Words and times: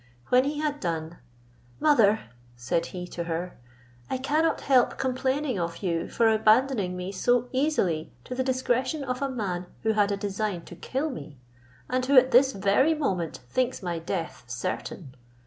When 0.29 0.45
he 0.45 0.57
had 0.57 0.79
done, 0.79 1.19
"Mother," 1.79 2.21
said 2.55 2.87
he 2.87 3.05
to 3.09 3.25
her, 3.25 3.55
"I 4.09 4.17
cannot 4.17 4.61
help 4.61 4.97
complaining 4.97 5.59
of 5.59 5.83
you, 5.83 6.09
for 6.09 6.27
abandoning 6.27 6.97
me 6.97 7.11
so 7.11 7.49
easily 7.51 8.11
to 8.23 8.33
the 8.33 8.41
discretion 8.43 9.03
of 9.03 9.21
a 9.21 9.29
man 9.29 9.67
who 9.83 9.93
had 9.93 10.11
a 10.11 10.17
design 10.17 10.65
to 10.65 10.75
kill 10.75 11.11
me. 11.11 11.37
and 11.87 12.03
who 12.03 12.17
at 12.17 12.31
this 12.31 12.51
very 12.53 12.95
moment 12.95 13.41
thinks 13.47 13.83
my 13.83 13.99
death 13.99 14.43
certain. 14.47 15.13